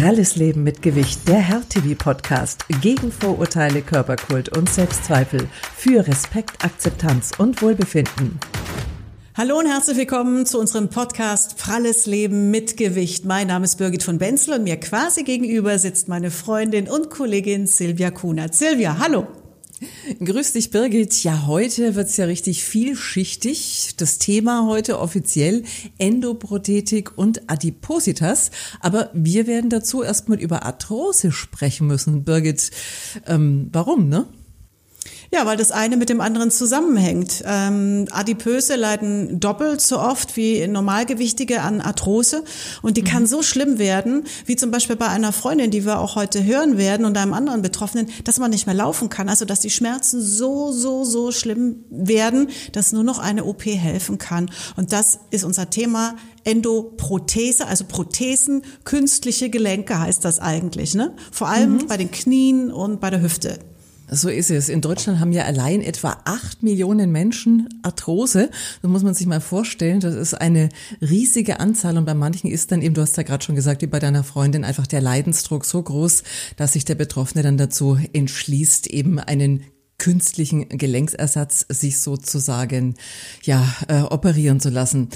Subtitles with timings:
[0.00, 7.62] Pralles Leben mit Gewicht, der Herr-TV-Podcast gegen Vorurteile, Körperkult und Selbstzweifel für Respekt, Akzeptanz und
[7.62, 8.40] Wohlbefinden.
[9.36, 13.24] Hallo und herzlich willkommen zu unserem Podcast Pralles Leben mit Gewicht.
[13.24, 17.68] Mein Name ist Birgit von Benzel und mir quasi gegenüber sitzt meine Freundin und Kollegin
[17.68, 18.52] Silvia Kunert.
[18.52, 19.28] Silvia, hallo.
[20.24, 21.24] Grüß dich, Birgit.
[21.24, 23.94] Ja, heute wird's ja richtig vielschichtig.
[23.96, 25.64] Das Thema heute offiziell
[25.98, 28.50] Endoprothetik und Adipositas.
[28.80, 32.24] Aber wir werden dazu erstmal über Arthrose sprechen müssen.
[32.24, 32.70] Birgit,
[33.26, 34.26] ähm, warum, ne?
[35.34, 37.42] Ja, weil das eine mit dem anderen zusammenhängt.
[37.44, 42.44] Ähm, Adipöse leiden doppelt so oft wie Normalgewichtige an Arthrose
[42.82, 43.06] und die mhm.
[43.06, 46.78] kann so schlimm werden, wie zum Beispiel bei einer Freundin, die wir auch heute hören
[46.78, 49.28] werden und einem anderen Betroffenen, dass man nicht mehr laufen kann.
[49.28, 54.18] Also dass die Schmerzen so, so, so schlimm werden, dass nur noch eine OP helfen
[54.18, 54.48] kann.
[54.76, 61.12] Und das ist unser Thema Endoprothese, also Prothesen, künstliche Gelenke heißt das eigentlich, ne?
[61.32, 61.86] Vor allem mhm.
[61.88, 63.58] bei den Knien und bei der Hüfte.
[64.10, 64.68] So ist es.
[64.68, 68.50] In Deutschland haben ja allein etwa acht Millionen Menschen Arthrose.
[68.82, 70.00] Das muss man sich mal vorstellen.
[70.00, 70.68] Das ist eine
[71.00, 73.86] riesige Anzahl und bei manchen ist dann eben, du hast ja gerade schon gesagt, wie
[73.86, 76.22] bei deiner Freundin, einfach der Leidensdruck so groß,
[76.56, 79.64] dass sich der Betroffene dann dazu entschließt, eben einen
[79.98, 82.94] künstlichen Gelenksersatz sich sozusagen
[83.42, 85.08] ja äh, operieren zu lassen.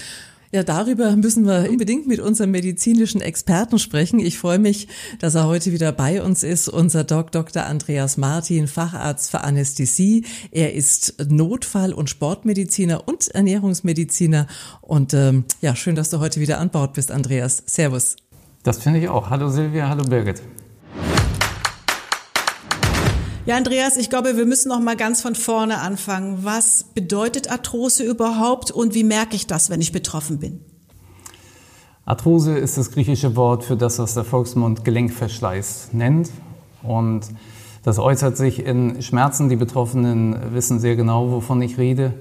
[0.51, 4.19] Ja, darüber müssen wir unbedingt mit unserem medizinischen Experten sprechen.
[4.19, 7.65] Ich freue mich, dass er heute wieder bei uns ist, unser Doc Dr.
[7.65, 10.25] Andreas Martin, Facharzt für Anästhesie.
[10.51, 14.47] Er ist Notfall- und Sportmediziner und Ernährungsmediziner.
[14.81, 17.63] Und ähm, ja, schön, dass du heute wieder an Bord bist, Andreas.
[17.67, 18.17] Servus.
[18.63, 19.29] Das finde ich auch.
[19.29, 20.41] Hallo Silvia, hallo Birgit.
[23.49, 26.41] Ja, Andreas, ich glaube, wir müssen noch mal ganz von vorne anfangen.
[26.43, 30.61] Was bedeutet Arthrose überhaupt und wie merke ich das, wenn ich betroffen bin?
[32.05, 36.29] Arthrose ist das griechische Wort für das, was der Volksmund Gelenkverschleiß nennt.
[36.83, 37.23] Und
[37.85, 39.49] das äußert sich in Schmerzen.
[39.49, 42.13] Die Betroffenen wissen sehr genau, wovon ich rede.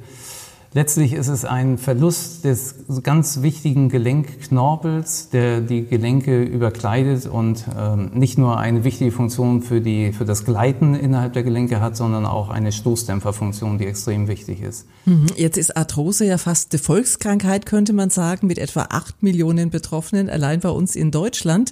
[0.73, 8.11] Letztlich ist es ein Verlust des ganz wichtigen Gelenkknorpels, der die Gelenke überkleidet und ähm,
[8.13, 12.25] nicht nur eine wichtige Funktion für, die, für das Gleiten innerhalb der Gelenke hat, sondern
[12.25, 14.85] auch eine Stoßdämpferfunktion, die extrem wichtig ist.
[15.05, 15.27] Mhm.
[15.35, 20.29] Jetzt ist Arthrose ja fast eine Volkskrankheit, könnte man sagen, mit etwa acht Millionen Betroffenen
[20.29, 21.71] allein bei uns in Deutschland.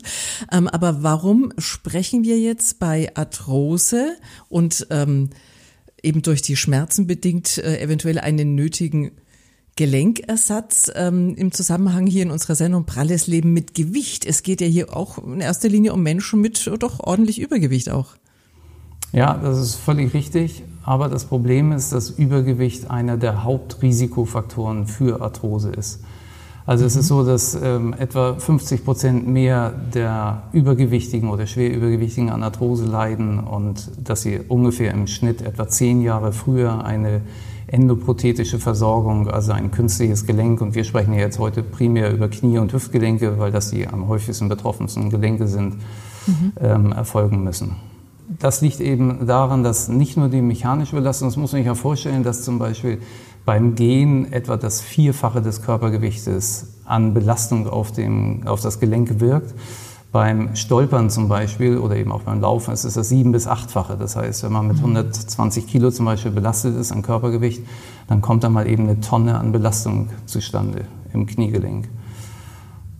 [0.51, 4.15] Ähm, aber warum sprechen wir jetzt bei Arthrose
[4.49, 5.29] und ähm,
[6.05, 9.11] eben durch die Schmerzen bedingt äh, eventuell einen nötigen
[9.75, 14.25] Gelenkersatz ähm, im Zusammenhang hier in unserer Sendung Pralles Leben mit Gewicht.
[14.25, 18.15] Es geht ja hier auch in erster Linie um Menschen mit doch ordentlich Übergewicht auch.
[19.11, 20.63] Ja, das ist völlig richtig.
[20.83, 26.01] Aber das Problem ist, dass Übergewicht einer der Hauptrisikofaktoren für Arthrose ist.
[26.65, 26.87] Also mhm.
[26.87, 27.15] es ist mhm.
[27.15, 33.39] so, dass ähm, etwa 50 Prozent mehr der Übergewichtigen oder schwer Übergewichtigen an Arthrose leiden
[33.39, 37.21] und dass sie ungefähr im Schnitt etwa zehn Jahre früher eine
[37.67, 42.59] endoprothetische Versorgung, also ein künstliches Gelenk, und wir sprechen ja jetzt heute primär über Knie-
[42.59, 45.75] und Hüftgelenke, weil das die am häufigsten betroffensten Gelenke sind,
[46.27, 46.53] mhm.
[46.59, 47.75] ähm, erfolgen müssen.
[48.39, 51.75] Das liegt eben daran, dass nicht nur die mechanische Belastung, das muss man sich ja
[51.75, 52.99] vorstellen, dass zum Beispiel
[53.45, 59.53] beim Gehen etwa das Vierfache des Körpergewichtes an Belastung auf, dem, auf das Gelenk wirkt.
[60.11, 63.97] Beim Stolpern zum Beispiel oder eben auch beim Laufen ist es das sieben- bis achtfache.
[63.97, 65.67] Das heißt, wenn man mit 120 mhm.
[65.67, 67.63] Kilo zum Beispiel belastet ist an Körpergewicht,
[68.07, 71.89] dann kommt da mal eben eine Tonne an Belastung zustande im Kniegelenk.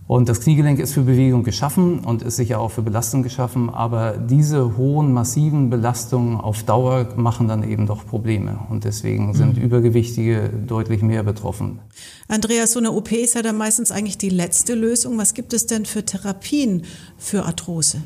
[0.08, 4.16] Und das Kniegelenk ist für Bewegung geschaffen und ist sicher auch für Belastung geschaffen, aber
[4.16, 8.60] diese hohen, massiven Belastungen auf Dauer machen dann eben doch Probleme.
[8.70, 9.64] Und deswegen sind mhm.
[9.64, 11.80] Übergewichtige deutlich mehr betroffen.
[12.28, 15.18] Andreas, so eine OP ist ja dann meistens eigentlich die letzte Lösung.
[15.18, 16.82] Was gibt es denn für Therapien
[17.18, 18.02] für Arthrose?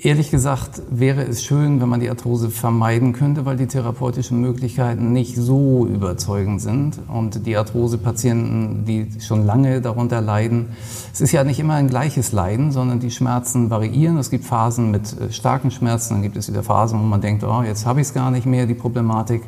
[0.00, 5.12] Ehrlich gesagt wäre es schön, wenn man die Arthrose vermeiden könnte, weil die therapeutischen Möglichkeiten
[5.12, 7.00] nicht so überzeugend sind.
[7.08, 10.68] Und die Arthrose-Patienten, die schon lange darunter leiden,
[11.12, 14.18] es ist ja nicht immer ein gleiches Leiden, sondern die Schmerzen variieren.
[14.18, 17.42] Es gibt Phasen mit äh, starken Schmerzen, dann gibt es wieder Phasen, wo man denkt,
[17.42, 19.42] oh, jetzt habe ich es gar nicht mehr, die Problematik.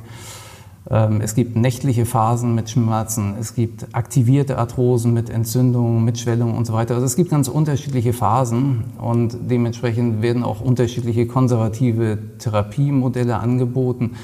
[0.91, 6.57] Ähm, es gibt nächtliche Phasen mit Schmerzen, es gibt aktivierte Arthrosen mit Entzündungen, mit Schwellungen
[6.57, 6.95] und so weiter.
[6.95, 14.17] Also es gibt ganz unterschiedliche Phasen und dementsprechend werden auch unterschiedliche konservative Therapiemodelle angeboten.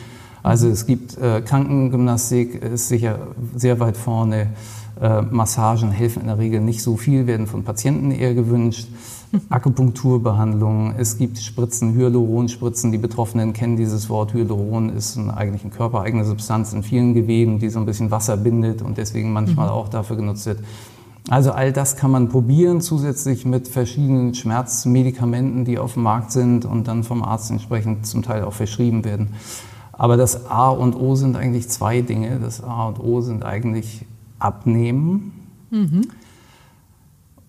[0.43, 3.19] Also es gibt äh, Krankengymnastik, ist sicher
[3.55, 4.49] sehr weit vorne.
[5.01, 8.89] Äh, Massagen helfen in der Regel nicht so viel, werden von Patienten eher gewünscht.
[9.49, 12.93] Akupunkturbehandlungen, es gibt Spritzen, Hyaluronspritzen.
[12.93, 14.33] Die Betroffenen kennen dieses Wort.
[14.33, 18.37] Hyaluron ist ein, eigentlich eine körpereigene Substanz in vielen Geweben, die so ein bisschen Wasser
[18.37, 19.73] bindet und deswegen manchmal mhm.
[19.73, 20.61] auch dafür genutzt wird.
[21.29, 26.65] Also all das kann man probieren, zusätzlich mit verschiedenen Schmerzmedikamenten, die auf dem Markt sind
[26.65, 29.31] und dann vom Arzt entsprechend zum Teil auch verschrieben werden.
[29.93, 32.39] Aber das A und O sind eigentlich zwei Dinge.
[32.39, 34.05] Das A und O sind eigentlich
[34.39, 35.33] Abnehmen
[35.71, 36.03] mhm.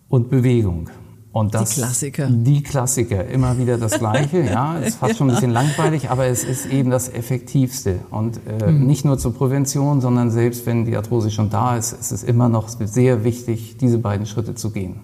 [0.09, 0.89] und Bewegung.
[1.31, 2.29] Und das, die Klassiker.
[2.29, 4.41] Die Klassiker, immer wieder das Gleiche.
[4.41, 7.99] Ja, ist fast schon ein bisschen langweilig, aber es ist eben das Effektivste.
[8.09, 8.87] Und äh, mhm.
[8.87, 12.49] nicht nur zur Prävention, sondern selbst wenn die Arthrose schon da ist, ist es immer
[12.49, 15.01] noch sehr wichtig, diese beiden Schritte zu gehen.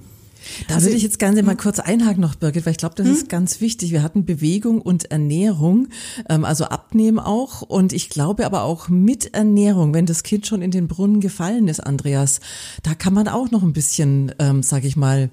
[0.67, 3.13] Da würde ich jetzt gerne mal kurz einhaken noch, Birgit, weil ich glaube, das hm?
[3.13, 3.91] ist ganz wichtig.
[3.91, 5.87] Wir hatten Bewegung und Ernährung,
[6.29, 7.61] ähm, also Abnehmen auch.
[7.61, 11.67] Und ich glaube aber auch mit Ernährung, wenn das Kind schon in den Brunnen gefallen
[11.67, 12.39] ist, Andreas,
[12.81, 15.29] da kann man auch noch ein bisschen, ähm, sage ich mal,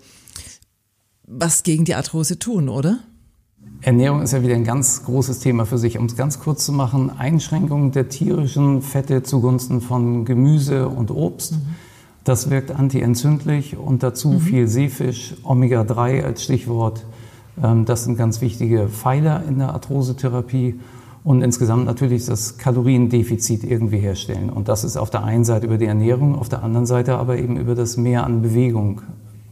[1.31, 2.99] was gegen die Arthrose tun, oder?
[3.83, 5.99] Ernährung ist ja wieder ein ganz großes Thema für sich.
[5.99, 11.53] Um es ganz kurz zu machen, Einschränkung der tierischen Fette zugunsten von Gemüse und Obst.
[11.53, 11.77] Mhm.
[12.25, 14.41] Das wirkt antientzündlich und dazu mhm.
[14.41, 17.07] viel Seefisch, Omega-3 als Stichwort.
[17.63, 20.79] Ähm, das sind ganz wichtige Pfeiler in der Arthrosetherapie
[21.25, 24.51] und insgesamt natürlich das Kaloriendefizit irgendwie herstellen.
[24.51, 27.39] Und das ist auf der einen Seite über die Ernährung, auf der anderen Seite aber
[27.39, 29.01] eben über das Mehr an Bewegung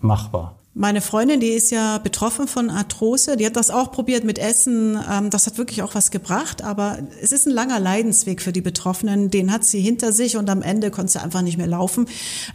[0.00, 0.57] machbar.
[0.80, 4.96] Meine Freundin, die ist ja betroffen von Arthrose, die hat das auch probiert mit Essen.
[5.10, 8.60] Ähm, das hat wirklich auch was gebracht, aber es ist ein langer Leidensweg für die
[8.60, 9.28] Betroffenen.
[9.28, 12.06] Den hat sie hinter sich und am Ende konnte sie einfach nicht mehr laufen.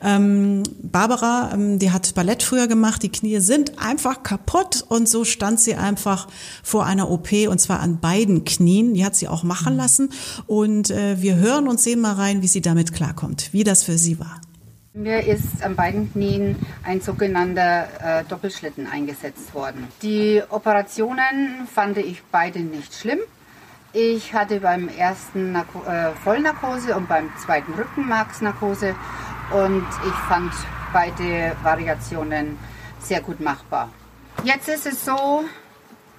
[0.02, 5.26] Ähm, Barbara, ähm, die hat Ballett früher gemacht, die Knie sind einfach kaputt und so
[5.26, 6.30] stand sie einfach
[6.64, 8.94] vor einer OP und zwar an beiden Knien.
[8.94, 10.12] Die hat sie auch machen lassen
[10.48, 13.98] und äh, wir hören und sehen mal rein, wie sie damit klarkommt, wie das für
[13.98, 14.40] sie war.
[14.96, 19.88] Mir ist an beiden Knien ein sogenannter äh, Doppelschlitten eingesetzt worden.
[20.04, 23.18] Die Operationen fand ich beide nicht schlimm.
[23.92, 28.94] Ich hatte beim ersten Narko äh, Vollnarkose und beim zweiten Rückenmarksnarkose
[29.52, 30.54] und ich fand
[30.94, 32.60] beide Variationen
[33.00, 33.90] sehr gut machbar.
[34.44, 35.44] Jetzt ist es so,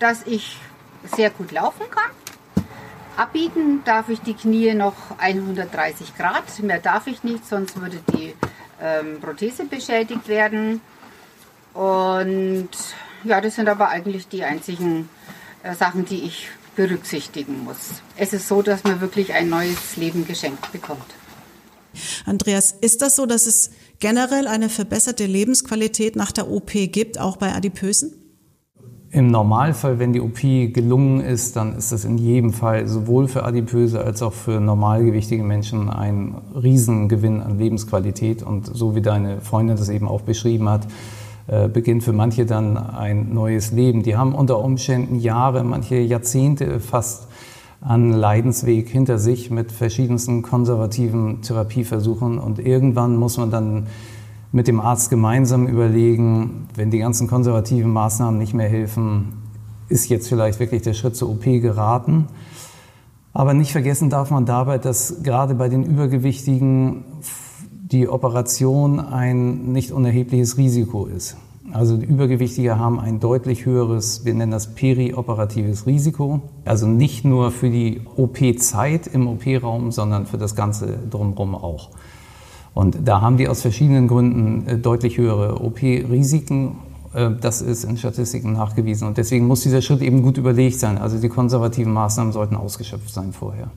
[0.00, 0.58] dass ich
[1.14, 2.10] sehr gut laufen kann.
[3.16, 8.34] Abbiegen darf ich die Knie noch 130 Grad, mehr darf ich nicht, sonst würde die
[8.80, 10.80] ähm, Prothese beschädigt werden.
[11.72, 12.70] Und
[13.24, 15.08] ja, das sind aber eigentlich die einzigen
[15.62, 18.02] äh, Sachen, die ich berücksichtigen muss.
[18.16, 21.06] Es ist so, dass man wirklich ein neues Leben geschenkt bekommt.
[22.26, 27.36] Andreas, ist das so, dass es generell eine verbesserte Lebensqualität nach der OP gibt, auch
[27.36, 28.23] bei Adipösen?
[29.14, 33.44] Im Normalfall, wenn die OP gelungen ist, dann ist das in jedem Fall sowohl für
[33.44, 38.42] Adipöse als auch für normalgewichtige Menschen ein Riesengewinn an Lebensqualität.
[38.42, 40.88] Und so wie deine Freundin das eben auch beschrieben hat,
[41.46, 44.02] äh, beginnt für manche dann ein neues Leben.
[44.02, 47.28] Die haben unter Umständen Jahre, manche Jahrzehnte fast
[47.80, 52.40] an Leidensweg hinter sich mit verschiedensten konservativen Therapieversuchen.
[52.40, 53.86] Und irgendwann muss man dann
[54.54, 59.32] mit dem Arzt gemeinsam überlegen, wenn die ganzen konservativen Maßnahmen nicht mehr helfen,
[59.88, 62.28] ist jetzt vielleicht wirklich der Schritt zur OP geraten.
[63.32, 67.02] Aber nicht vergessen darf man dabei, dass gerade bei den Übergewichtigen
[67.72, 71.36] die Operation ein nicht unerhebliches Risiko ist.
[71.72, 76.42] Also die Übergewichtige haben ein deutlich höheres, wir nennen das perioperatives Risiko.
[76.64, 81.90] Also nicht nur für die OP-Zeit im OP-Raum, sondern für das Ganze drumherum auch.
[82.74, 86.76] Und da haben die aus verschiedenen Gründen äh, deutlich höhere OP-Risiken.
[87.14, 89.06] Äh, das ist in Statistiken nachgewiesen.
[89.06, 90.98] Und deswegen muss dieser Schritt eben gut überlegt sein.
[90.98, 93.70] Also die konservativen Maßnahmen sollten ausgeschöpft sein vorher.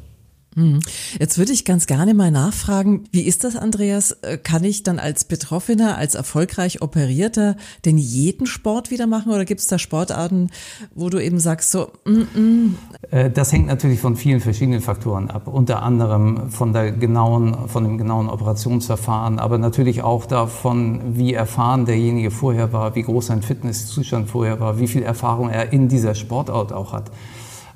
[0.58, 0.80] Mhm.
[1.20, 4.12] Jetzt würde ich ganz gerne mal nachfragen, wie ist das, Andreas?
[4.24, 9.46] Äh, kann ich dann als Betroffener, als erfolgreich Operierter denn jeden Sport wieder machen oder
[9.46, 10.50] gibt es da Sportarten,
[10.96, 12.76] wo du eben sagst, so, mm, mm.
[13.36, 18.00] Das hängt natürlich von vielen verschiedenen Faktoren ab, unter anderem von der genauen, von dem
[18.00, 24.30] genauen Operationsverfahren, aber natürlich auch davon, wie erfahren derjenige vorher war, wie groß sein Fitnesszustand
[24.30, 27.12] vorher war, wie viel Erfahrung er in dieser Sportart auch hat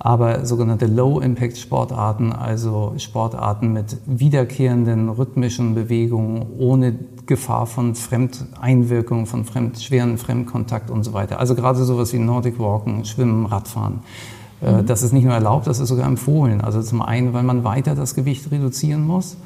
[0.03, 6.95] aber sogenannte Low-Impact-Sportarten, also Sportarten mit wiederkehrenden rhythmischen Bewegungen ohne
[7.27, 11.39] Gefahr von Fremdeinwirkung, von fremd, schweren Fremdkontakt und so weiter.
[11.39, 13.99] Also gerade sowas wie Nordic Walken, Schwimmen, Radfahren.
[14.63, 14.85] Äh, mhm.
[14.87, 16.61] Das ist nicht nur erlaubt, das ist sogar empfohlen.
[16.61, 19.37] Also zum einen, weil man weiter das Gewicht reduzieren muss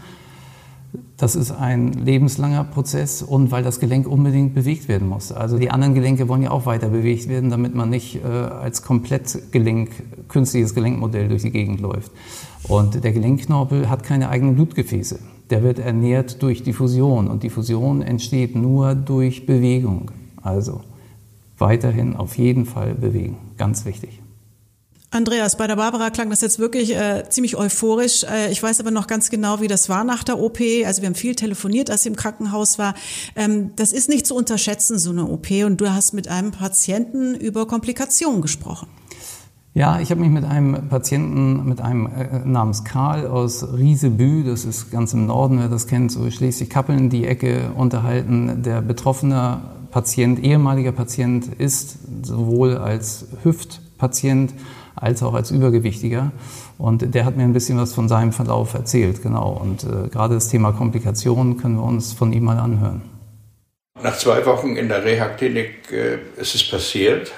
[1.18, 5.32] das ist ein lebenslanger Prozess und weil das Gelenk unbedingt bewegt werden muss.
[5.32, 8.82] Also die anderen Gelenke wollen ja auch weiter bewegt werden, damit man nicht äh, als
[8.82, 9.92] komplett Gelenk,
[10.28, 12.12] künstliches Gelenkmodell durch die Gegend läuft.
[12.68, 15.20] Und der Gelenkknorpel hat keine eigenen Blutgefäße.
[15.50, 20.12] Der wird ernährt durch Diffusion und Diffusion entsteht nur durch Bewegung.
[20.42, 20.82] Also
[21.58, 24.22] weiterhin auf jeden Fall bewegen, ganz wichtig.
[25.16, 28.26] Andreas, bei der Barbara klang das jetzt wirklich äh, ziemlich euphorisch.
[28.26, 30.60] Äh, ich weiß aber noch ganz genau, wie das war nach der OP.
[30.86, 32.96] Also wir haben viel telefoniert, als sie im Krankenhaus war.
[33.38, 35.50] Ähm, das ist nicht zu unterschätzen, so eine OP.
[35.66, 38.90] Und du hast mit einem Patienten über Komplikationen gesprochen.
[39.74, 44.66] Ja, ich habe mich mit einem Patienten, mit einem äh, namens Karl aus Riesebü, das
[44.66, 48.64] ist ganz im Norden, wer das kennt, so Schleswig-Kappeln, die Ecke unterhalten.
[48.64, 54.54] Der betroffene Patient, ehemaliger Patient ist sowohl als Hüftpatient
[54.96, 56.32] als auch als Übergewichtiger.
[56.78, 59.52] Und der hat mir ein bisschen was von seinem Verlauf erzählt, genau.
[59.52, 63.02] Und äh, gerade das Thema Komplikationen können wir uns von ihm mal anhören.
[64.02, 67.32] Nach zwei Wochen in der Reha-Klinik äh, ist es passiert,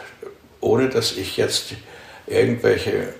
[0.60, 1.76] ohne dass ich jetzt
[2.26, 3.14] irgendwelche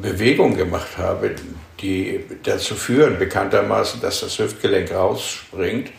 [0.00, 1.34] Bewegungen gemacht habe,
[1.80, 5.90] die dazu führen, bekanntermaßen, dass das Hüftgelenk rausspringt,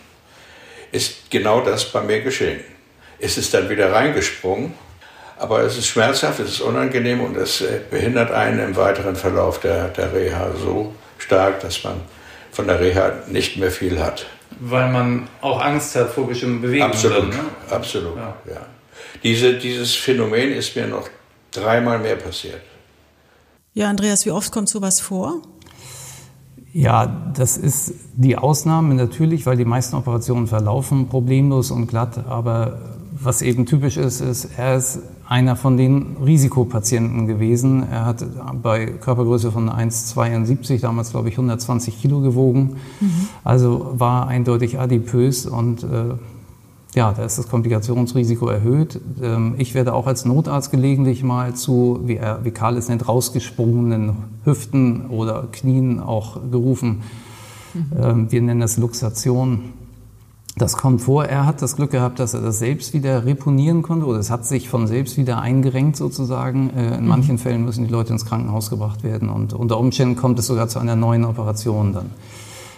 [0.91, 2.59] ist genau das bei mir geschehen.
[3.19, 4.73] Es ist dann wieder reingesprungen
[5.39, 9.59] aber es ist schmerzhaft, es ist unangenehm und es äh, behindert einen im weiteren Verlauf
[9.59, 11.95] der, der Reha so stark, dass man
[12.51, 14.25] von der Reha nicht mehr viel hat.
[14.59, 16.91] Weil man auch Angst hat vor bestimmten Bewegungen.
[16.91, 17.45] Absolut, dann, ne?
[17.69, 18.33] absolut, ja.
[18.49, 18.65] ja.
[19.23, 21.07] Diese, dieses Phänomen ist mir noch
[21.51, 22.61] dreimal mehr passiert.
[23.73, 25.41] Ja, Andreas, wie oft kommt sowas vor?
[26.73, 27.05] Ja,
[27.35, 32.25] das ist die Ausnahme natürlich, weil die meisten Operationen verlaufen problemlos und glatt.
[32.27, 32.79] Aber
[33.11, 37.83] was eben typisch ist, ist, er ist einer von den Risikopatienten gewesen.
[37.89, 38.25] Er hat
[38.63, 42.77] bei Körpergröße von 1,72 damals, glaube ich, 120 Kilo gewogen.
[42.99, 43.27] Mhm.
[43.43, 46.15] Also war eindeutig adipös und äh,
[46.95, 48.99] ja, da ist das Komplikationsrisiko erhöht.
[49.21, 53.07] Ähm, ich werde auch als Notarzt gelegentlich mal zu, wie, er, wie Karl es nennt,
[53.07, 57.03] rausgesprungenen Hüften oder Knien auch gerufen.
[57.75, 57.85] Mhm.
[58.01, 59.73] Ähm, wir nennen das Luxation.
[60.59, 61.23] Das kommt vor.
[61.23, 64.45] Er hat das Glück gehabt, dass er das selbst wieder reponieren konnte oder es hat
[64.45, 66.69] sich von selbst wieder eingerenkt sozusagen.
[66.71, 67.07] Äh, in mhm.
[67.07, 70.67] manchen Fällen müssen die Leute ins Krankenhaus gebracht werden und unter Umständen kommt es sogar
[70.67, 72.07] zu einer neuen Operation dann.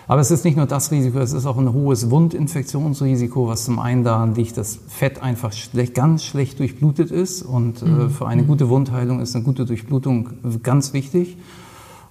[0.08, 3.80] Aber es ist nicht nur das Risiko, es ist auch ein hohes Wundinfektionsrisiko, was zum
[3.80, 8.10] einen daran liegt, dass Fett einfach schlecht, ganz schlecht durchblutet ist und äh, mhm.
[8.12, 10.30] für eine gute Wundheilung ist eine gute Durchblutung
[10.62, 11.36] ganz wichtig.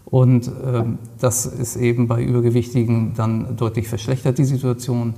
[0.06, 0.82] Und äh,
[1.20, 5.14] das ist eben bei Übergewichtigen dann deutlich verschlechtert, die Situation.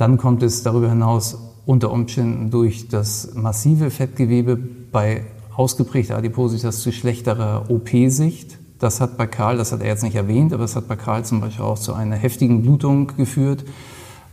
[0.00, 6.90] Dann kommt es darüber hinaus unter Umständen durch das massive Fettgewebe bei ausgeprägter Adipositas zu
[6.90, 8.58] schlechterer OP-Sicht.
[8.78, 11.26] Das hat bei Karl, das hat er jetzt nicht erwähnt, aber es hat bei Karl
[11.26, 13.66] zum Beispiel auch zu einer heftigen Blutung geführt,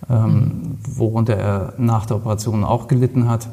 [0.09, 3.49] ähm, worunter er nach der Operation auch gelitten hat.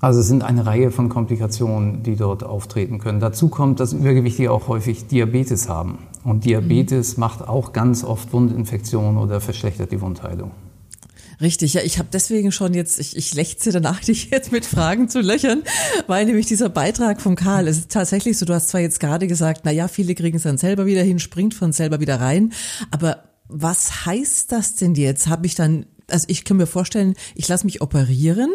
[0.00, 3.20] Also es sind eine Reihe von Komplikationen, die dort auftreten können.
[3.20, 5.98] Dazu kommt, dass Übergewichtige auch häufig Diabetes haben.
[6.24, 7.20] Und Diabetes mhm.
[7.20, 10.50] macht auch ganz oft Wundinfektionen oder verschlechtert die Wundheilung.
[11.42, 15.08] Richtig, ja, ich habe deswegen schon jetzt, ich, ich lechze danach, dich jetzt mit Fragen
[15.08, 15.62] zu löchern,
[16.06, 19.26] weil nämlich dieser Beitrag von Karl, es ist tatsächlich so, du hast zwar jetzt gerade
[19.26, 22.52] gesagt, na ja, viele kriegen es dann selber wieder hin, springt von selber wieder rein,
[22.92, 25.26] aber was heißt das denn jetzt?
[25.26, 28.50] Habe ich dann, also ich kann mir vorstellen, ich lasse mich operieren,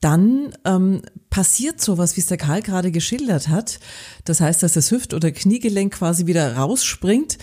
[0.00, 3.80] dann ähm, passiert sowas, wie es der Karl gerade geschildert hat.
[4.24, 7.38] Das heißt, dass das Hüft- oder Kniegelenk quasi wieder rausspringt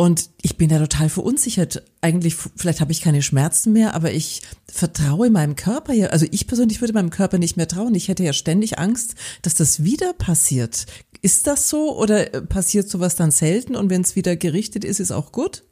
[0.00, 1.82] und ich bin da total verunsichert.
[2.00, 6.06] Eigentlich, vielleicht habe ich keine Schmerzen mehr, aber ich vertraue meinem Körper ja.
[6.06, 7.94] Also ich persönlich würde meinem Körper nicht mehr trauen.
[7.94, 10.86] Ich hätte ja ständig Angst, dass das wieder passiert.
[11.20, 15.00] Ist das so oder äh, passiert sowas dann selten und wenn es wieder gerichtet ist,
[15.00, 15.64] ist auch gut?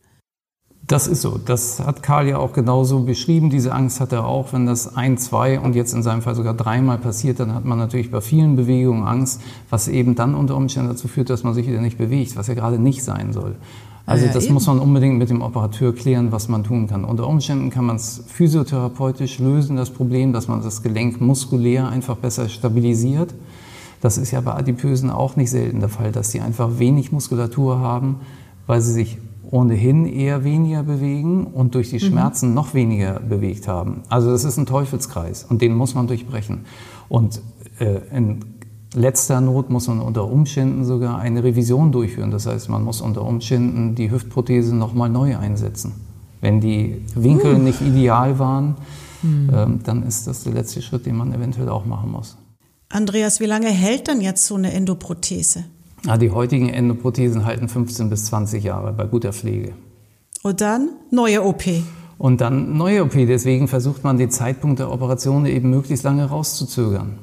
[0.87, 1.39] Das ist so.
[1.39, 3.49] Das hat Karl ja auch genauso beschrieben.
[3.49, 4.53] Diese Angst hat er auch.
[4.53, 7.79] Wenn das ein, zwei und jetzt in seinem Fall sogar dreimal passiert, dann hat man
[7.79, 11.67] natürlich bei vielen Bewegungen Angst, was eben dann unter Umständen dazu führt, dass man sich
[11.67, 13.57] wieder nicht bewegt, was ja gerade nicht sein soll.
[14.09, 14.55] Also das eben.
[14.55, 17.05] muss man unbedingt mit dem Operateur klären, was man tun kann.
[17.05, 22.17] Unter Umständen kann man es physiotherapeutisch lösen, das Problem, dass man das Gelenk muskulär einfach
[22.17, 23.35] besser stabilisiert.
[24.01, 27.81] Das ist ja bei Adipösen auch nicht selten der Fall, dass sie einfach wenig Muskulatur
[27.81, 28.17] haben,
[28.67, 29.19] weil sie sich
[29.51, 32.11] ohnehin eher weniger bewegen und durch die mhm.
[32.11, 32.55] Schmerzen mhm.
[32.55, 34.03] noch weniger bewegt haben.
[34.09, 36.61] Also das ist ein Teufelskreis und den muss man durchbrechen.
[37.11, 37.43] Und
[37.79, 38.41] äh, in
[38.95, 42.31] letzter Not muss man unter Umständen sogar eine Revision durchführen.
[42.31, 45.95] Das heißt, man muss unter Umständen die Hüftprothese nochmal neu einsetzen.
[46.41, 47.59] Wenn die Winkel uh.
[47.59, 48.77] nicht ideal waren,
[49.23, 49.51] hm.
[49.53, 52.37] ähm, dann ist das der letzte Schritt, den man eventuell auch machen muss.
[52.89, 55.65] Andreas, wie lange hält dann jetzt so eine Endoprothese?
[56.07, 59.73] Ja, die heutigen Endoprothesen halten 15 bis 20 Jahre bei guter Pflege.
[60.43, 61.65] Und dann neue OP.
[62.17, 63.13] Und dann neue OP.
[63.13, 67.19] Deswegen versucht man den Zeitpunkt der Operation eben möglichst lange rauszuzögern.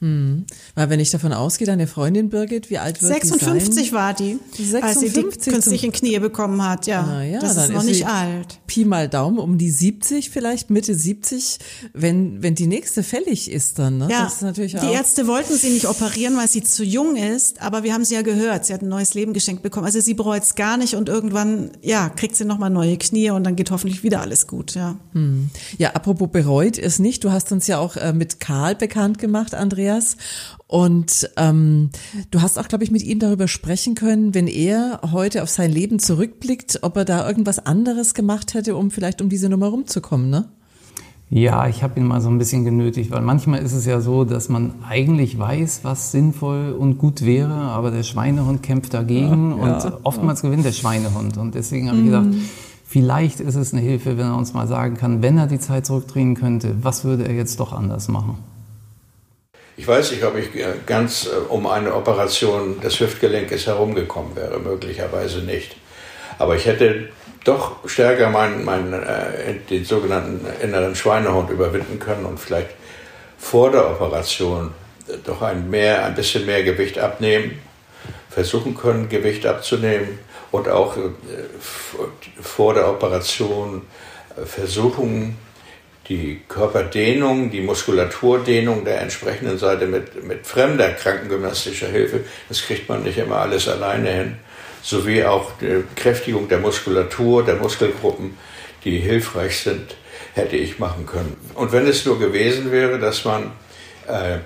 [0.00, 0.46] Hm.
[0.74, 3.92] Weil wenn ich davon ausgehe, deine Freundin Birgit, wie alt wird 56 die sein?
[3.92, 6.86] war die, 56 als sie die künstlichen Knie bekommen hat.
[6.86, 8.58] Ja, Ah, ja das ist noch ist nicht alt.
[8.66, 11.58] Pi mal Daumen um die 70, vielleicht Mitte 70,
[11.92, 13.98] wenn, wenn die nächste fällig ist dann.
[13.98, 14.08] Ne?
[14.10, 14.92] Ja, das ist natürlich die auch.
[14.94, 18.22] Ärzte wollten sie nicht operieren, weil sie zu jung ist, aber wir haben sie ja
[18.22, 19.84] gehört, sie hat ein neues Leben geschenkt bekommen.
[19.84, 23.44] Also sie bereut es gar nicht und irgendwann, ja, kriegt sie nochmal neue Knie und
[23.44, 24.96] dann geht hoffentlich wieder alles gut, ja.
[25.78, 27.24] Ja, apropos bereut es nicht.
[27.24, 29.54] Du hast uns ja auch äh, mit Karl bekannt gemacht,
[29.90, 30.16] Andreas.
[30.66, 31.90] Und ähm,
[32.30, 35.70] du hast auch, glaube ich, mit ihm darüber sprechen können, wenn er heute auf sein
[35.70, 40.30] Leben zurückblickt, ob er da irgendwas anderes gemacht hätte, um vielleicht um diese Nummer rumzukommen,
[40.30, 40.48] ne?
[41.32, 44.24] Ja, ich habe ihn mal so ein bisschen genötigt, weil manchmal ist es ja so,
[44.24, 49.62] dass man eigentlich weiß, was sinnvoll und gut wäre, aber der Schweinehund kämpft dagegen Ja,
[49.62, 51.36] und ja, oftmals gewinnt der Schweinehund.
[51.36, 52.26] Und deswegen habe ich gedacht,
[52.84, 55.86] vielleicht ist es eine Hilfe, wenn er uns mal sagen kann, wenn er die Zeit
[55.86, 58.38] zurückdrehen könnte, was würde er jetzt doch anders machen?
[59.80, 64.60] Ich weiß nicht, ob ich äh, ganz äh, um eine Operation des Hüftgelenkes herumgekommen wäre,
[64.60, 65.74] möglicherweise nicht.
[66.38, 67.08] Aber ich hätte
[67.44, 72.68] doch stärker meinen, meinen, äh, den sogenannten inneren Schweinehund überwinden können und vielleicht
[73.38, 74.74] vor der Operation
[75.24, 77.58] doch ein, mehr, ein bisschen mehr Gewicht abnehmen,
[78.28, 80.18] versuchen können, Gewicht abzunehmen
[80.50, 80.94] und auch
[82.42, 83.80] vor der Operation
[84.44, 85.38] versuchen,
[86.10, 93.04] die Körperdehnung, die Muskulaturdehnung der entsprechenden Seite mit, mit fremder krankengymnastischer Hilfe, das kriegt man
[93.04, 94.36] nicht immer alles alleine hin,
[94.82, 98.36] sowie auch die Kräftigung der Muskulatur, der Muskelgruppen,
[98.84, 99.94] die hilfreich sind,
[100.34, 101.36] hätte ich machen können.
[101.54, 103.52] Und wenn es nur gewesen wäre, dass man
[104.08, 104.38] äh,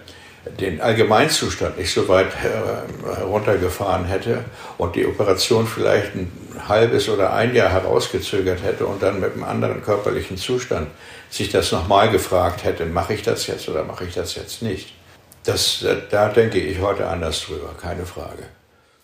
[0.60, 4.44] den Allgemeinzustand nicht so weit heruntergefahren hätte
[4.78, 6.30] und die Operation vielleicht ein
[6.68, 10.88] halbes oder ein Jahr herausgezögert hätte und dann mit einem anderen körperlichen Zustand
[11.30, 14.92] sich das nochmal gefragt hätte, mache ich das jetzt oder mache ich das jetzt nicht.
[15.44, 18.44] Das, da denke ich heute anders drüber, keine Frage.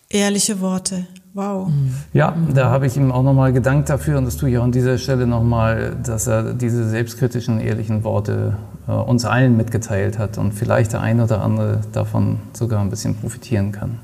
[0.09, 1.07] Ehrliche Worte.
[1.33, 1.71] Wow.
[2.11, 4.73] Ja, da habe ich ihm auch nochmal gedankt dafür und das tue ich auch an
[4.73, 8.57] dieser Stelle nochmal, dass er diese selbstkritischen, ehrlichen Worte
[8.87, 13.15] äh, uns allen mitgeteilt hat und vielleicht der ein oder andere davon sogar ein bisschen
[13.15, 13.99] profitieren kann.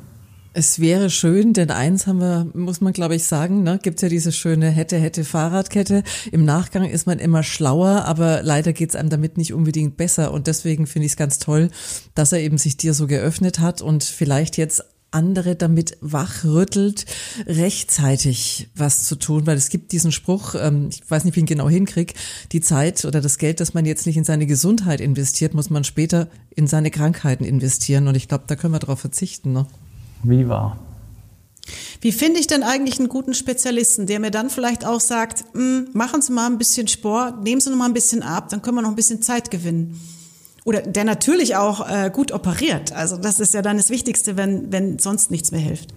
[0.53, 4.09] Es wäre schön, denn eins haben wir, muss man glaube ich sagen, ne, gibt ja
[4.09, 6.01] diese schöne hätte, hätte Fahrradkette.
[6.31, 10.31] Im Nachgang ist man immer schlauer, aber leider geht's einem damit nicht unbedingt besser.
[10.31, 11.69] Und deswegen finde ich es ganz toll,
[12.15, 17.05] dass er eben sich dir so geöffnet hat und vielleicht jetzt andere damit wachrüttelt,
[17.45, 21.43] rechtzeitig was zu tun, weil es gibt diesen Spruch, ähm, ich weiß nicht, wie ich
[21.43, 22.13] ihn genau hinkrieg,
[22.51, 25.83] die Zeit oder das Geld, das man jetzt nicht in seine Gesundheit investiert, muss man
[25.83, 29.53] später in seine Krankheiten investieren und ich glaube, da können wir darauf verzichten.
[29.53, 29.65] Ne?
[30.23, 30.77] Wie war?
[32.01, 35.89] Wie finde ich denn eigentlich einen guten Spezialisten, der mir dann vielleicht auch sagt, "Hm,
[35.93, 38.77] machen Sie mal ein bisschen Sport, nehmen Sie noch mal ein bisschen ab, dann können
[38.77, 39.99] wir noch ein bisschen Zeit gewinnen.
[40.67, 42.91] Oder der natürlich auch äh, gut operiert.
[42.91, 45.93] Also das ist ja dann das Wichtigste, wenn, wenn sonst nichts mehr hilft.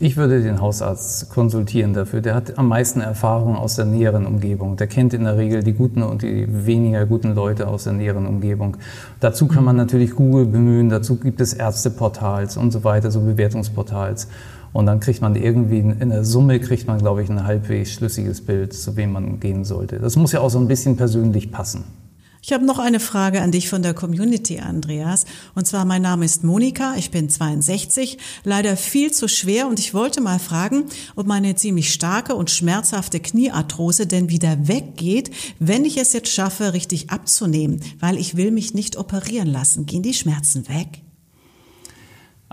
[0.00, 2.22] Ich würde den Hausarzt konsultieren dafür.
[2.22, 4.78] Der hat am meisten Erfahrung aus der näheren Umgebung.
[4.78, 8.26] Der kennt in der Regel die guten und die weniger guten Leute aus der näheren
[8.26, 8.78] Umgebung.
[9.20, 14.28] Dazu kann man natürlich Google bemühen, dazu gibt es Ärzteportals und so weiter, so Bewertungsportals.
[14.72, 18.40] Und dann kriegt man irgendwie, in der Summe kriegt man, glaube ich, ein halbwegs schlüssiges
[18.40, 19.98] Bild, zu wem man gehen sollte.
[19.98, 22.07] Das muss ja auch so ein bisschen persönlich passen.
[22.48, 25.26] Ich habe noch eine Frage an dich von der Community, Andreas.
[25.54, 29.92] Und zwar, mein Name ist Monika, ich bin 62, leider viel zu schwer und ich
[29.92, 35.98] wollte mal fragen, ob meine ziemlich starke und schmerzhafte Kniearthrose denn wieder weggeht, wenn ich
[35.98, 39.84] es jetzt schaffe, richtig abzunehmen, weil ich will mich nicht operieren lassen.
[39.84, 41.02] Gehen die Schmerzen weg?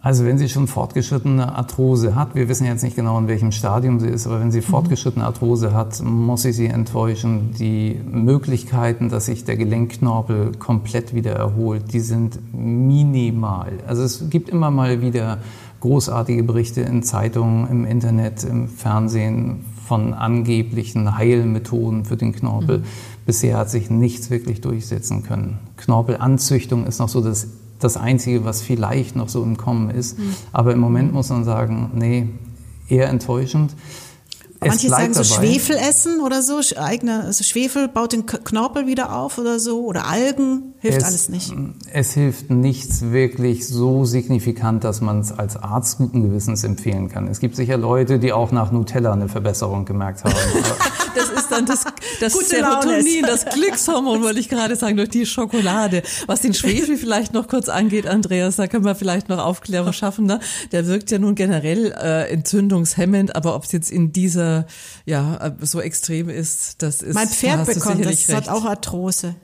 [0.05, 3.99] Also wenn sie schon fortgeschrittene Arthrose hat, wir wissen jetzt nicht genau, in welchem Stadium
[3.99, 7.55] sie ist, aber wenn sie fortgeschrittene Arthrose hat, muss ich sie enttäuschen.
[7.57, 13.79] Die Möglichkeiten, dass sich der Gelenkknorpel komplett wieder erholt, die sind minimal.
[13.87, 15.39] Also es gibt immer mal wieder
[15.79, 22.83] großartige Berichte in Zeitungen, im Internet, im Fernsehen von angeblichen Heilmethoden für den Knorpel.
[23.25, 25.57] Bisher hat sich nichts wirklich durchsetzen können.
[25.77, 27.47] Knorpelanzüchtung ist noch so das
[27.79, 30.17] das Einzige, was vielleicht noch so im Kommen ist.
[30.17, 30.35] Mhm.
[30.51, 32.27] Aber im Moment muss man sagen, nee,
[32.87, 33.75] eher enttäuschend.
[34.59, 35.47] Manche sagen so dabei.
[35.47, 40.07] Schwefel essen oder so, eigene, also Schwefel baut den Knorpel wieder auf oder so, oder
[40.07, 41.53] Algen, hilft es, alles nicht.
[41.91, 47.27] Es hilft nichts wirklich so signifikant, dass man es als Arzt guten Gewissens empfehlen kann.
[47.27, 50.35] Es gibt sicher Leute, die auch nach Nutella eine Verbesserung gemerkt haben.
[51.15, 51.85] Das ist dann das,
[52.19, 56.03] das Serotonin, das Glückshormon, wollte ich gerade sagen, durch die Schokolade.
[56.27, 60.25] Was den Schwefel vielleicht noch kurz angeht, Andreas, da können wir vielleicht noch Aufklärung schaffen.
[60.25, 60.41] Ne?
[60.73, 64.63] Der wirkt ja nun generell äh, entzündungshemmend, aber ob es jetzt in dieser äh,
[65.05, 68.33] ja so extrem ist, das ist mein Pferd da bekommt, das recht.
[68.33, 69.35] hat auch Arthrose.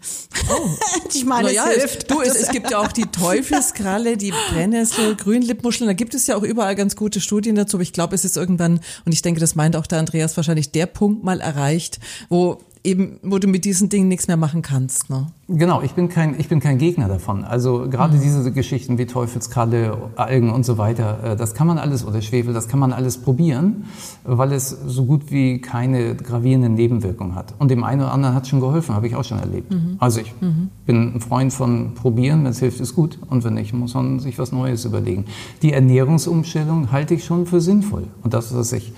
[0.49, 0.69] Oh.
[1.13, 2.11] ich meine, naja, es hilft.
[2.11, 5.87] Du, es, es gibt ja auch die Teufelskralle, die Brennnessel, Grünlippmuscheln.
[5.87, 7.77] Da gibt es ja auch überall ganz gute Studien dazu.
[7.77, 10.71] Aber ich glaube, es ist irgendwann und ich denke, das meint auch der Andreas wahrscheinlich
[10.71, 15.09] der Punkt mal erreicht, wo eben, wo du mit diesen Dingen nichts mehr machen kannst.
[15.09, 15.27] Ne?
[15.47, 17.43] Genau, ich bin kein, ich bin kein Gegner davon.
[17.43, 18.21] Also gerade mhm.
[18.21, 22.53] diese Geschichten wie Teufelskralle, Algen und so weiter, äh, das kann man alles, oder Schwefel,
[22.53, 23.85] das kann man alles probieren,
[24.23, 27.53] weil es so gut wie keine gravierenden Nebenwirkungen hat.
[27.59, 29.71] Und dem einen oder anderen hat es schon geholfen, habe ich auch schon erlebt.
[29.71, 29.97] Mhm.
[29.99, 30.69] Also ich mhm.
[30.85, 33.19] bin ein Freund von probieren, wenn es hilft, ist gut.
[33.29, 35.25] Und wenn nicht, muss man sich was Neues überlegen.
[35.61, 38.07] Die Ernährungsumstellung halte ich schon für sinnvoll.
[38.23, 38.93] Und das, was ich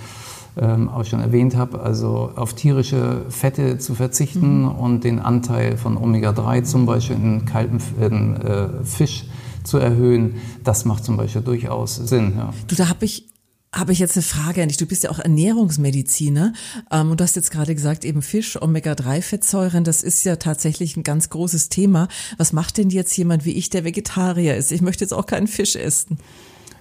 [0.58, 4.72] ähm, auch schon erwähnt habe, also auf tierische Fette zu verzichten mhm.
[4.72, 9.26] und den Anteil von Omega-3 zum Beispiel in kaltem in, äh, Fisch
[9.63, 12.34] zu erhöhen, das macht zum Beispiel durchaus Sinn.
[12.38, 12.54] Ja.
[12.68, 13.30] Du, da habe ich
[13.74, 14.78] habe ich jetzt eine Frage an dich.
[14.78, 16.54] Du bist ja auch Ernährungsmediziner
[16.92, 21.02] ähm, und du hast jetzt gerade gesagt, eben Fisch, Omega-3-Fettsäuren, das ist ja tatsächlich ein
[21.04, 22.08] ganz großes Thema.
[22.38, 24.72] Was macht denn jetzt jemand wie ich, der Vegetarier ist?
[24.72, 26.20] Ich möchte jetzt auch keinen Fisch essen.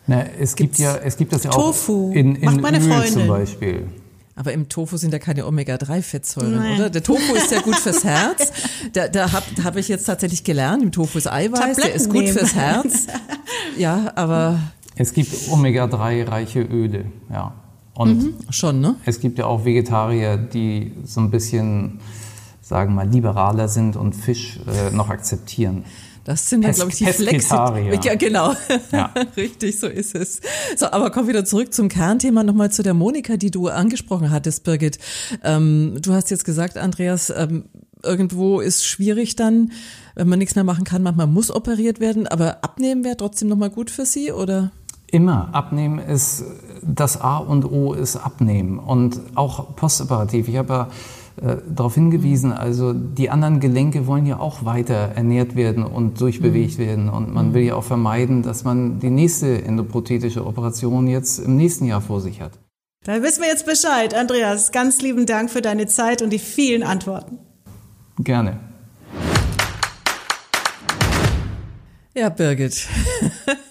[0.06, 2.10] Na, es gibt ja, es gibt das ja Tofu.
[2.10, 3.12] auch in, in Macht meine Öl Freundin.
[3.12, 3.86] zum Beispiel.
[4.34, 6.88] Aber im Tofu sind ja keine Omega-3-Fettsäuren, oder?
[6.90, 8.50] Der Tofu ist ja gut fürs Herz.
[8.94, 12.24] Da, da habe hab ich jetzt tatsächlich gelernt, im Tofu ist Eiweiß, der ist gut
[12.24, 12.36] nehmen.
[12.36, 13.06] fürs Herz.
[13.78, 14.58] Ja, aber
[14.96, 17.54] Es gibt Omega-3-reiche Öle, ja.
[17.94, 18.96] Und mhm, schon, ne?
[19.04, 22.00] es gibt ja auch Vegetarier, die so ein bisschen,
[22.62, 25.84] sagen wir mal, liberaler sind und Fisch äh, noch akzeptieren.
[26.24, 27.28] Das sind Pes- glaube ich, die Flexit.
[27.30, 27.98] Pesketarier.
[28.04, 28.54] Ja, genau.
[28.92, 29.12] Ja.
[29.36, 30.40] Richtig, so ist es.
[30.76, 34.62] So, aber komm wieder zurück zum Kernthema, nochmal zu der Monika, die du angesprochen hattest,
[34.64, 34.98] Birgit.
[35.42, 37.64] Ähm, du hast jetzt gesagt, Andreas, ähm,
[38.04, 39.72] irgendwo ist schwierig dann,
[40.14, 41.02] wenn man nichts mehr machen kann.
[41.02, 44.70] Manchmal muss operiert werden, aber abnehmen wäre trotzdem nochmal gut für Sie, oder?
[45.12, 45.50] Immer.
[45.52, 46.42] Abnehmen ist,
[46.82, 48.78] das A und O ist Abnehmen.
[48.78, 50.48] Und auch postoperativ.
[50.48, 50.88] Ich habe ja
[51.36, 56.78] äh, darauf hingewiesen, also die anderen Gelenke wollen ja auch weiter ernährt werden und durchbewegt
[56.78, 57.10] werden.
[57.10, 61.84] Und man will ja auch vermeiden, dass man die nächste endoprothetische Operation jetzt im nächsten
[61.84, 62.52] Jahr vor sich hat.
[63.04, 64.14] Da wissen wir jetzt Bescheid.
[64.14, 67.38] Andreas, ganz lieben Dank für deine Zeit und die vielen Antworten.
[68.18, 68.60] Gerne.
[72.14, 72.88] Ja, Birgit.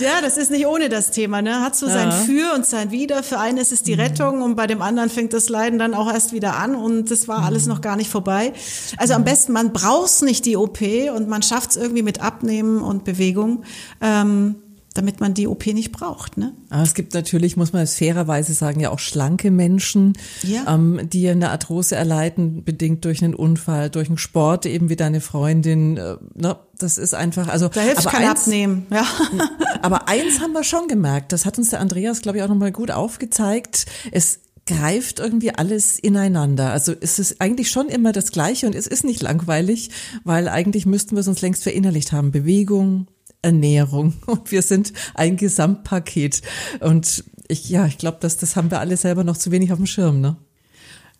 [0.00, 1.60] Ja, das ist nicht ohne das Thema, ne?
[1.60, 2.14] Hat so sein Ja.
[2.14, 3.22] Für und sein Wider.
[3.22, 6.12] Für einen ist es die Rettung und bei dem anderen fängt das Leiden dann auch
[6.12, 8.52] erst wieder an und das war alles noch gar nicht vorbei.
[8.96, 10.80] Also am besten, man braucht's nicht die OP
[11.14, 13.64] und man schafft's irgendwie mit Abnehmen und Bewegung,
[14.00, 14.56] ähm,
[14.94, 16.54] damit man die OP nicht braucht, ne?
[16.70, 20.74] Aber es gibt natürlich, muss man es fairerweise sagen, ja auch schlanke Menschen, Ja.
[20.74, 25.20] ähm, die eine Arthrose erleiden, bedingt durch einen Unfall, durch einen Sport, eben wie deine
[25.20, 25.96] Freundin.
[25.98, 26.56] Äh, ne?
[26.78, 29.04] Das ist einfach, also Da hilft aber kein eins, Abnehmen, ja.
[29.82, 32.70] Aber eins haben wir schon gemerkt, das hat uns der Andreas, glaube ich, auch nochmal
[32.70, 33.86] gut aufgezeigt.
[34.12, 36.70] Es greift irgendwie alles ineinander.
[36.70, 39.90] Also es ist eigentlich schon immer das Gleiche und es ist nicht langweilig,
[40.24, 42.30] weil eigentlich müssten wir es uns längst verinnerlicht haben.
[42.30, 43.08] Bewegung,
[43.42, 46.42] Ernährung und wir sind ein Gesamtpaket.
[46.80, 49.78] Und ich, ja, ich glaube, dass das haben wir alle selber noch zu wenig auf
[49.78, 50.36] dem Schirm, ne?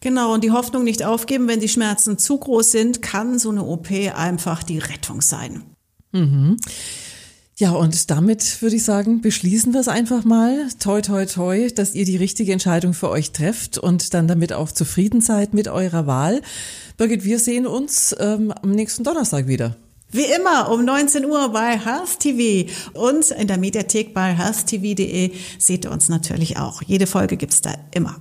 [0.01, 3.65] Genau, und die Hoffnung nicht aufgeben, wenn die Schmerzen zu groß sind, kann so eine
[3.65, 5.65] OP einfach die Rettung sein.
[7.57, 10.69] Ja, und damit würde ich sagen, beschließen wir es einfach mal.
[10.79, 14.71] Toi, toi, toi, dass ihr die richtige Entscheidung für euch trefft und dann damit auch
[14.71, 16.41] zufrieden seid mit eurer Wahl.
[16.97, 19.75] Birgit, wir sehen uns ähm, am nächsten Donnerstag wieder.
[20.13, 25.85] Wie immer um 19 Uhr bei Health TV und in der Mediathek bei healthtv.de seht
[25.85, 26.81] ihr uns natürlich auch.
[26.83, 28.21] Jede Folge gibt's da immer.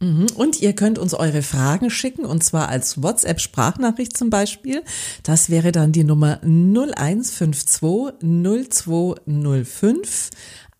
[0.00, 0.26] Mhm.
[0.34, 4.82] Und ihr könnt uns eure Fragen schicken, und zwar als WhatsApp-Sprachnachricht zum Beispiel.
[5.24, 7.82] Das wäre dann die Nummer 0152
[8.22, 10.30] 0205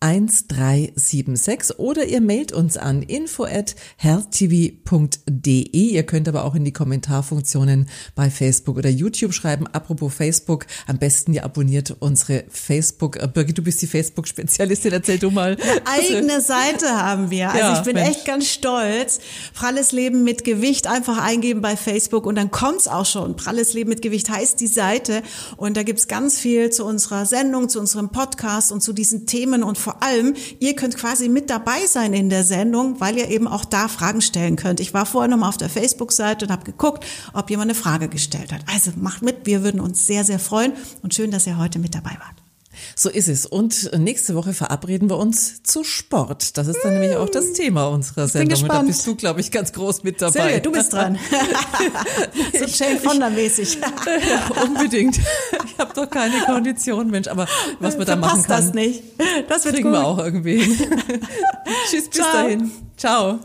[0.01, 5.69] 1376 oder ihr mailt uns an info at healthtv.de.
[5.71, 9.67] Ihr könnt aber auch in die Kommentarfunktionen bei Facebook oder YouTube schreiben.
[9.67, 13.17] Apropos Facebook, am besten ihr abonniert unsere Facebook.
[13.21, 15.57] Äh, Birgit, du bist die Facebook-Spezialistin, erzähl du mal.
[15.85, 17.49] Eigene Seite haben wir.
[17.49, 18.09] Also Ja, ich bin Mensch.
[18.09, 19.19] echt ganz stolz.
[19.53, 23.35] Pralles Leben mit Gewicht einfach eingeben bei Facebook und dann kommt's auch schon.
[23.35, 25.23] Pralles Leben mit Gewicht heißt die Seite
[25.57, 29.63] und da gibt's ganz viel zu unserer Sendung, zu unserem Podcast und zu diesen Themen
[29.63, 33.47] und vor allem, ihr könnt quasi mit dabei sein in der Sendung, weil ihr eben
[33.47, 34.79] auch da Fragen stellen könnt.
[34.79, 38.07] Ich war vorher noch mal auf der Facebook-Seite und habe geguckt, ob jemand eine Frage
[38.07, 38.61] gestellt hat.
[38.71, 41.95] Also macht mit, wir würden uns sehr, sehr freuen und schön, dass ihr heute mit
[41.95, 42.48] dabei wart.
[42.95, 43.45] So ist es.
[43.45, 46.57] Und nächste Woche verabreden wir uns zu Sport.
[46.57, 48.61] Das ist dann nämlich auch das Thema unserer bin Sendung.
[48.63, 50.41] Und da bist du, glaube ich, ganz groß mit dabei.
[50.41, 51.17] Silvia, du bist dran.
[52.53, 53.77] so Jane Fonda-mäßig.
[53.79, 55.17] Ja, unbedingt.
[55.17, 57.27] Ich habe doch keine Kondition, Mensch.
[57.27, 57.47] Aber
[57.79, 59.03] was man da machen kann, das nicht.
[59.47, 59.99] Das wird kriegen gut.
[59.99, 60.59] wir auch irgendwie.
[61.89, 62.33] Tschüss, bis Ciao.
[62.33, 62.71] dahin.
[62.97, 63.39] Ciao.